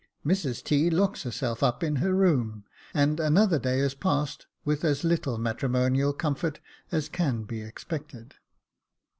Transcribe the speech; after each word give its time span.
Mrs 0.25 0.63
T. 0.63 0.89
locks 0.89 1.21
herself 1.21 1.61
up 1.61 1.83
in 1.83 1.97
her 1.97 2.15
room, 2.15 2.65
and 2.91 3.19
another 3.19 3.59
day 3.59 3.79
is 3.81 3.93
passed 3.93 4.47
with 4.65 4.83
as 4.83 5.03
little 5.03 5.37
matrimonial 5.37 6.11
comfort 6.11 6.59
as 6.91 7.07
can 7.07 7.43
be 7.43 7.61
expected. 7.61 8.33